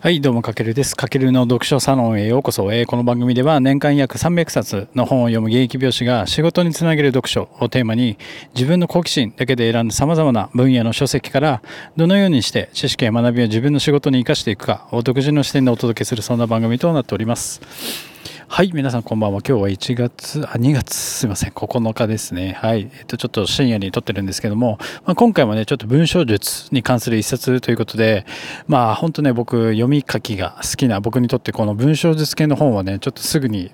[0.00, 0.94] はい、どうも、かけるです。
[0.94, 2.70] かけるの読書サロンへようこそ。
[2.72, 8.18] えー、この番組では年間約300冊の本を読む現役病師が仕事につなげる読書をテーマに
[8.54, 11.62] 自分の好奇心だけで選んだ様々な分野の書籍から
[11.96, 18.13] どのようにして知識や学びを自分の仕事に生かしていくかを独自の視点でお届けするそんな番組となっております。
[18.54, 19.40] はい、皆さんこんばんは。
[19.44, 22.56] 今日は1月、あ、2月、すいません、9日ですね。
[22.60, 22.88] はい。
[22.98, 28.24] えっと、ちょっと深夜に撮ってるんですけども、まあ、今回もね、ちょっと文章術に関する一冊ということで、
[28.68, 33.72] まあ、本当ね、僕、読み書きが好きな、僕にとってこの文章術系の本はね、ちょっとすぐに、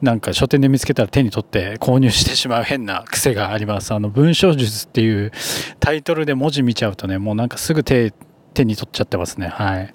[0.00, 3.92] なんか書店で見つけたら手に取って購入してしまう変な癖があります。
[3.92, 5.30] あの、文章術っていう
[5.78, 8.14] タイトルで文字見ちゃうとね、もうなんかすぐ手、
[8.54, 9.48] 手に取っちゃってますね。
[9.48, 9.94] はい。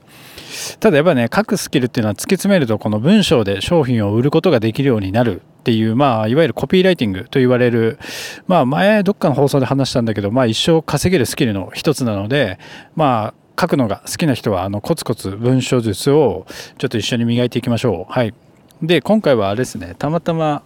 [0.80, 7.98] ただやっぱね書くスキルっていうのは突き詰めるとこの文章で商品を売ることができるようになるっていうまあいわゆるコピーライティングと言われる
[8.48, 12.60] まあ前どっかの放送で話したんだけどまあ一生稼げるスキルの一つなので
[12.96, 16.46] まあ書くのが好きな人はあのコツコツ文章術を
[16.78, 18.12] ちょっと一緒に磨いていきましょう。
[18.12, 18.34] はい。
[18.82, 20.62] で今回はあれですねたまたま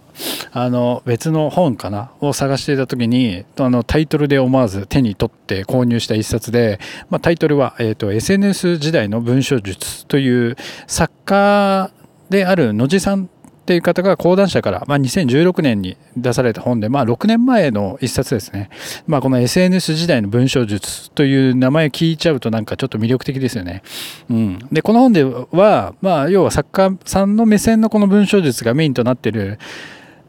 [0.52, 10.56] あの別の本かなを探していた時にあのタイトルで思わず手に取って購入した一冊で、まあ、タイトルは、えーと「SNS 時代の文章術」という
[10.86, 11.90] 作家
[12.30, 13.28] である野地さん
[13.60, 18.68] っていう方が講談社から、まあ、2016年に出された本で、まあ、6年前の一冊ですね、
[19.06, 23.84] まあ、この SNS 時代の文章術という名前聞いちゃうとなんかちょっと魅力的ですよね。
[24.28, 29.60] うん、でこの本では、まあ、要は作家さんの目線のこの文章術がメインとなっている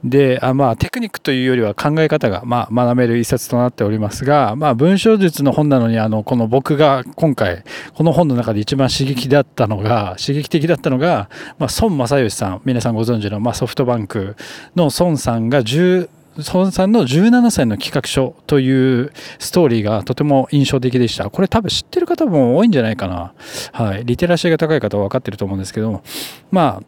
[0.03, 7.63] であまあテクニックというよりは考え方が、まあ、学べる一冊となっておりますが、まあ、文章術の本なのにあのこの僕が今回
[7.93, 11.29] この本の中で一番刺激だったのが刺激的だったのが、
[11.59, 14.35] まあ、孫正義さん皆さんご存知の、まあ、ソフトバンク
[14.75, 21.29] の孫さんが10孫さんの17歳の企画書というストーリーがとても印象的でした。
[21.29, 23.33] これ多分知ってる方も多いんじゃないかな。
[23.73, 24.05] はい。
[24.05, 26.03] リテラシーが高い方は分かってると思うんですけど、
[26.51, 26.83] まあ、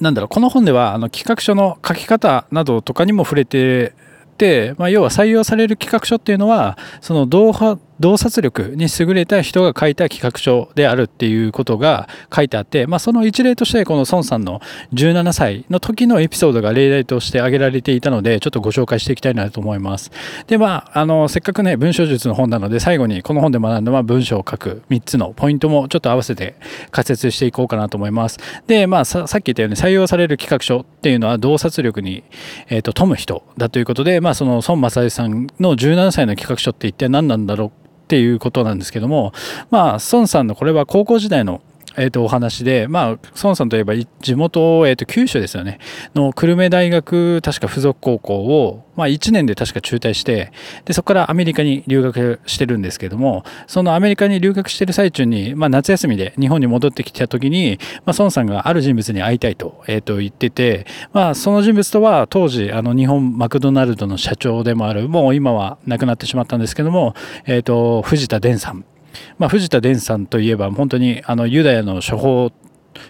[0.00, 3.94] なんだろうこの本ではあの企画書の書き方などとかにも触れて
[4.36, 14.60] て、まあ、要は採用される企画書っていうのはその動画洞察力に優れた人が書いた企画書であるっていうことが書いてあって、まあ、その一例としてこの孫さんの
[14.92, 20.10] 17歳の時のエピソードが例題として挙げられていたのでちょっとご紹介していきたいなと思います。
[20.46, 26.56] でまああのせっかくね文章術の本なので最後にこの本で学んだま文章を書く3つのポイントもちょっと合わせて
[26.90, 28.38] 解説していこうかなと思います。
[28.66, 32.24] でまあさっき言ったように採用される企画書っていうのは洞察力に、
[32.68, 39.32] えーと、富む人だということで、まあ、その孫正義さんの17歳の企画書って一体何なんだろうっていうことなんですけども、
[39.70, 41.60] まあ、孫さんのこれは高校時代の
[41.96, 45.78] えー、とお話で、まあ、孫さんといえば地元、えー、と九州ですよね。
[46.14, 50.52] の久留米大学確か附属高校を、まあ、1年で確か中退して
[50.84, 67.14] でそこからアメリカに留学してるんですけどもそのアメリカに留学してる最中に、まあ、夏休みで日本に戻ってきた時に、まあ、孫さんがある人物に会いたいと,、えー、と言ってて、まあ、その人物とは当時あの日本マクドナルドの社長でもあるもう今は亡くなってしまったんですけども、
[67.44, 68.84] えー、と藤田伝さん。
[69.38, 72.52] まあ、藤田伝さんといえば本当にあのユダヤの処方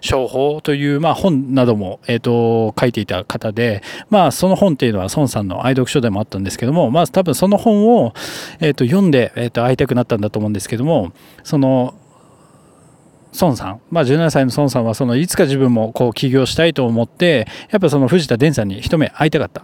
[0.01, 8.13] 商法という、まあ、本なども、えーと、書いていた方で、まあ、その本っていうのは孫さんの愛読書でもあったんですけども、まあ、多分その本を、
[8.61, 11.13] えーと、読んで、えーと会いたくなったんだと思うんですけども
[11.45, 11.95] その
[13.41, 19.63] 孫さん、まあ、17歳の孫さんはそのいつか自分もこう起業したいと思ってやっぱその藤田伝さんに一目会いたかった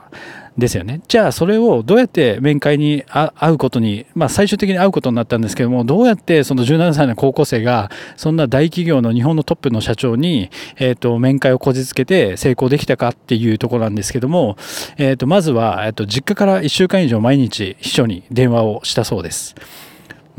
[0.59, 14.57] ですよねじゃあそれをどうやって面会に会うことに、まあ、最終的に会うことになったんですけどもどうやってその17歳の高校生がそんな大企業の日本のトップの社長に、えー、と面会をこじつけて成功できたかっていうところなんですけども、
[14.99, 19.55] えー、とまずは、えー、と実家から1週間以上毎日秘書に電話をしたそうです。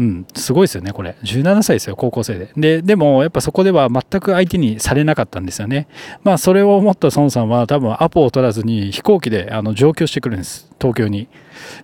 [0.04, 1.16] うん、すごいですよね、これ。
[1.24, 2.50] 17歳ですよ、高校生で。
[2.58, 5.88] で、でも、やっぱそこでは全く相手にされなかったんですよね。
[6.24, 11.30] まあ、それを思った孫さんは、多分アポを取らずに飛行機であの上京してくるんです、東京に。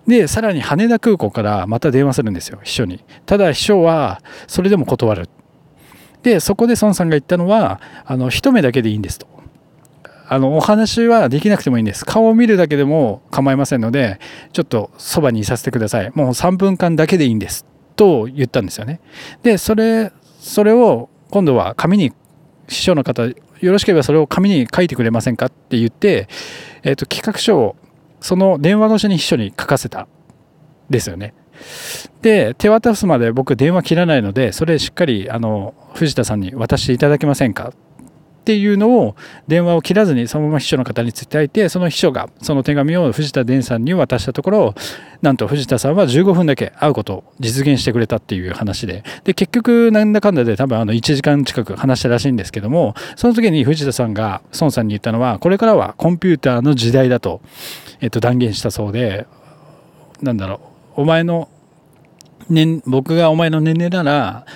[0.06, 3.02] で、さらに羽田空港からまた電話するんですよ、秘書に。
[3.24, 5.28] ただ、秘書は、それでも断る。
[6.22, 9.26] で、そこで孫さんが言ったのは、あの、一目だけでいいんですと。
[10.28, 12.04] あの、お話はできなくてもいいんです。
[12.04, 14.20] 顔を見るだけでも構いませんので、
[14.52, 16.12] ちょっとそばにいさせてください。
[16.14, 17.69] もう3分間だけでいいんです。
[17.96, 19.00] と言ったんですよね。
[19.42, 22.12] でそれそれを今度は紙に
[22.68, 26.28] 師匠の方よろしければそれを紙に書いてくれませんかって言って、
[26.82, 27.76] えーと、企画書を
[28.20, 30.08] その電話越しに秘書に書かせた
[30.88, 31.34] ですよね。
[32.22, 37.72] で手渡すまで僕電話切らないのでそれしっかりあの藤田さんに渡していただけませんか
[38.50, 39.14] っていうのを
[39.46, 44.74] 電話を切らずにそのまま秘書の方に伝えてその秘書がその手紙を藤田伝さんに渡したところ
[45.22, 57.40] なんと藤田さんは15分だけ会うことを実現してくれたっていう話でで結局なんだかんだで多分あの1時間近く話したらしいんですけどもその時に藤田さんが孫さんに言ったのはこれからはコンピューターの時代だと、
[58.00, 59.28] えっと、断言したそうで
[60.22, 60.60] なんだろ
[60.96, 61.48] うお前の
[62.48, 64.46] 年僕がお前の年齢なら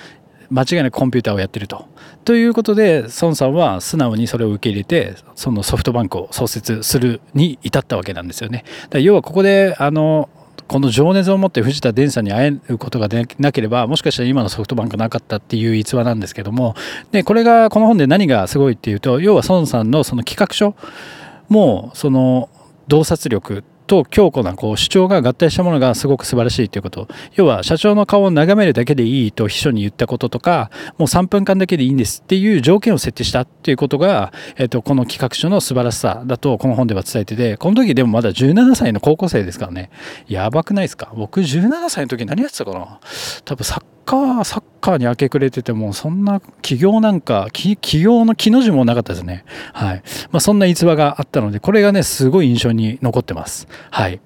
[0.49, 1.87] 間違いなくコンピューターをやってると。
[2.23, 8.63] ということで孫さんは素直にそれを受け入れてそのソフトバンクを創設するに至ったわけなんですよね。
[8.89, 10.29] だ要はここであの
[10.67, 16.75] この情熱を持って藤田伝さんに会えることがでなければもしかしたら今のソフトバンクなかったっていう逸話なんですけども
[17.11, 20.75] でこれがこの本で何がすごいっていうと要は孫さんのその企画書
[21.49, 22.49] もその
[22.87, 27.07] 洞察力と強固なこう主張が合体したものがすごく素晴らしいということ。
[27.35, 39.89] 要は社長の顔を眺めるだけでいいと秘書に言ったこととかもう3分間だけでいいんですっていう条件を設定したっていうことが、えー、とこの企画書の素晴らしさだとこの本では伝えててこの時でもまだ17歳の高校生ですからね。
[40.27, 41.11] やばくないですか？
[41.15, 42.99] 僕17歳の時何やってたかな？
[43.45, 49.45] 多分サッカーサッカーに明け暮れててもそんな起業なんか起業の木の字もなかったですね。
[49.73, 50.03] はい。
[50.31, 53.67] まあ、そんな逸話があったのでこれがねすごい印象に残ってます。
[53.89, 54.19] はい。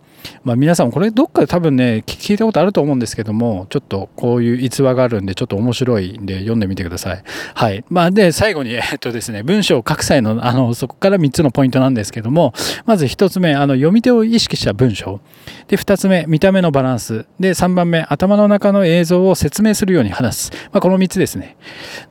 [0.43, 7.23] まあ、皆さんこれどっかで多分ね聞いたことあると思うんですけどもちょっとこういう逸話があるんでちょっと面白いんで読んでみてください。
[7.53, 7.83] はい。
[7.89, 12.53] まあで最後にえっとですね文章を書く際のあのそこから3つのポイントなんですけども
[12.85, 15.19] まず1つ目あの読み手を意識した文章
[15.67, 21.57] で2つ目見た目のバランスで3番目頭の中の映像を説明するように話す、まあ、この3つですね。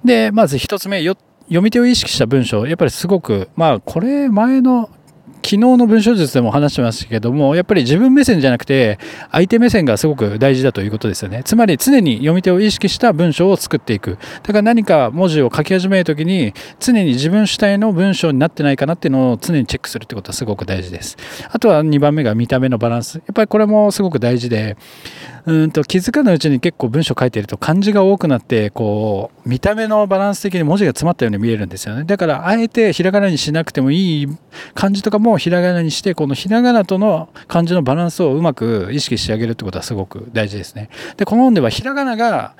[0.05, 1.19] でまず1つ目読
[1.62, 4.90] み手を意識した文章やっぱりすごくまあこれ前の
[5.48, 8.98] 昨日の文章術でも話してましたけどもやっぱり自分目線じゃなくて
[9.32, 11.42] 相手目線がすごく大事だということですよね。
[11.42, 14.18] つまり常に読み手を意識した文章を作っていく。
[14.42, 21.16] だから何か文字を書き始める時に常に自分主体の文章になってないかなっていうのを常にチェックするってことはすごく大事です。
[21.50, 23.14] あとは2番目が見た目のバランス。
[23.14, 24.76] やっぱりこれもすごく大事で
[25.48, 32.04] うんと気づかないうちに結構文章書いてると漢字が多くなってこう見た目のバランス的に文字が詰まったように見えるんですよね。
[32.04, 34.28] だからあえてひらがなにしなくてもいい
[34.74, 40.90] 漢字とかもひらがなにしてこのひらがなとの漢字のバランスをうまく意識してあげるってことはすごく大事ですね。
[41.16, 42.54] でこの本ではひらがなが、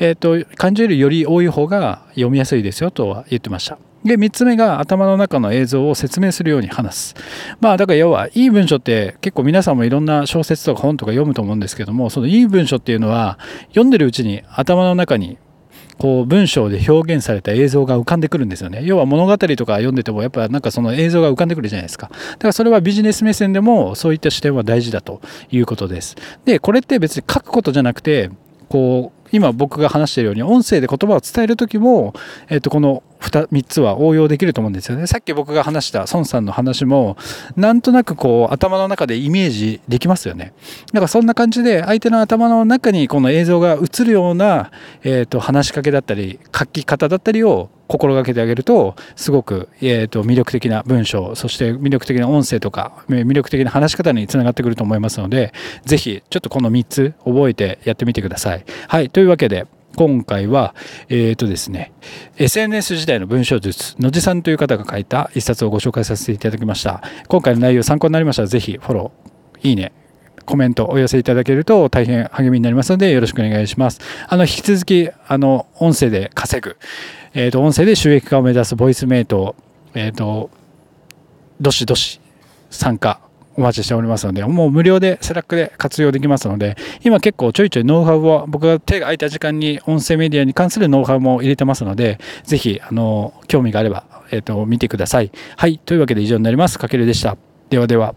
[0.00, 3.78] えーと、漢字よりより多い方が読みやすいですよとは言ってました。
[4.04, 7.14] で3つ目が頭の中の映像を説明するように話す。
[7.60, 13.38] まあだから要はいい文章って結構皆さんもいろんな小説とか本とか読むと思うんですけどもそのいい文章っていうのは
[13.68, 15.38] 読んでるうちに頭の中に
[15.98, 18.80] こう文章で表現された映像が浮かんでくるんですよね。
[18.84, 22.08] 要は物語とか読んでてもやっぱなんかその映像が浮かんでくるじゃないですか。
[22.08, 25.20] だからそれはビジネス目線でもそういった視点は大事だと
[25.50, 26.16] いうことです。
[26.44, 28.30] でこれって別に書くことじゃなくて
[28.72, 32.14] こう今僕が話しているように音声で言葉を伝える時も、
[32.48, 35.06] えー、とこの 2, 3つは応用できると思うんですよね。
[35.06, 37.18] さっき僕が話した孫さんの話も
[37.54, 40.54] なんとなくこう頭の中でイメージできますよね。
[40.86, 44.70] だからそんな感じで相手の頭の中にこの映像が映るような、
[45.02, 55.52] えー、と話しかけだったり書き方だったりを心がけてあげるとすごく、えー、と魅力的な文章そして魅力的な音声とか魅力的な話し方につながってくると思いますので
[55.84, 58.64] 是非ちょっとこの3つ覚えてやってみてください。
[58.88, 60.74] はいというわけで今回は、
[61.10, 61.92] えっ、ー、とですね、
[62.38, 67.02] SNS 時代の文章術、野地さんという方が書いた一冊をご紹介させていただきました。
[67.28, 69.92] 今回の内容参考になりましたら、ぜひフォロー、いいね、
[70.44, 74.00] コメントお寄せいただけると大変励みになりますのでよろしくお願いします。
[74.28, 76.76] あの、引き続き、あの、音声で稼ぐ、
[77.34, 79.56] えっ、ー、と、音声で収益化を目指すボイスメイト、
[79.94, 80.50] えっ、ー、と、
[81.60, 82.20] どしどし
[82.70, 83.20] 参加
[83.56, 95.30] お待ちしておりますので、もう無料で Slack で活用できますので、今結構ちょいちょいノウハウを、僕が手が空いた時間に音声メディアに関するノウハウも入れてますので、ぜひ、あの、興味があれば、えっ、ー、と、見てください。
[95.56, 95.78] はい。
[95.78, 96.78] というわけで以上になります。
[96.78, 97.36] かけるでした。
[97.70, 98.14] ではでは。